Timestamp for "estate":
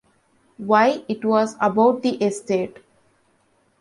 2.25-2.77